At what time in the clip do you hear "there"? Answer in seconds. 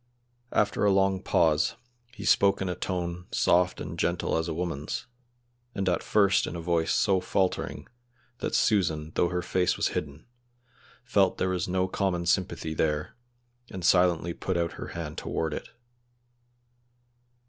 11.37-11.49, 12.73-13.15